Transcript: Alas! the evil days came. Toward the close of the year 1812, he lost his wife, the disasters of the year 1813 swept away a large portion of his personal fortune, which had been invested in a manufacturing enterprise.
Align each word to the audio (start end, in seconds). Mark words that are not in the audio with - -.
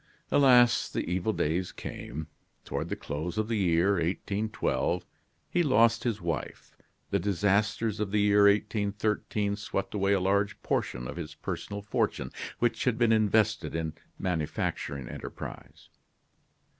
Alas! 0.31 0.89
the 0.89 1.07
evil 1.07 1.31
days 1.31 1.71
came. 1.71 2.25
Toward 2.65 2.89
the 2.89 2.95
close 2.95 3.37
of 3.37 3.47
the 3.47 3.57
year 3.57 3.91
1812, 3.97 5.05
he 5.47 5.61
lost 5.61 6.05
his 6.05 6.19
wife, 6.19 6.75
the 7.11 7.19
disasters 7.19 7.99
of 7.99 8.09
the 8.09 8.19
year 8.21 8.45
1813 8.45 9.55
swept 9.55 9.93
away 9.93 10.13
a 10.13 10.19
large 10.19 10.59
portion 10.63 11.07
of 11.07 11.17
his 11.17 11.35
personal 11.35 11.83
fortune, 11.83 12.31
which 12.57 12.85
had 12.85 12.97
been 12.97 13.11
invested 13.11 13.75
in 13.75 13.89
a 13.89 13.91
manufacturing 14.19 15.07
enterprise. 15.07 15.87